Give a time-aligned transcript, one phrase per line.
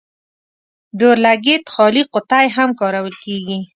[0.97, 3.59] د اور لګیت خالي قطۍ هم کارول کیږي.